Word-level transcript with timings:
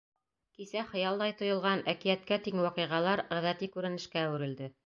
Кисә 0.59 0.81
хыялдай 0.93 1.35
тойолған, 1.43 1.83
әкиәткә 1.95 2.41
тиң 2.49 2.65
ваҡиғалар 2.69 3.25
ғәҙәти 3.37 3.73
күренешкә 3.77 4.27
әүерелде. 4.29 4.77